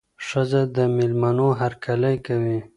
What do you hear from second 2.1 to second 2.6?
کوي.